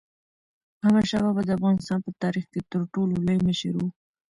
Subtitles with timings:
[0.85, 3.81] احمدشاه بابا د افغانستان په تاریخ کې تر ټولو لوی مشر و.